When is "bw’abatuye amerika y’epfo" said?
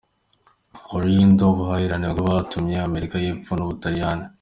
2.17-3.51